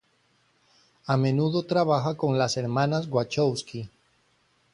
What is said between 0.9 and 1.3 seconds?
A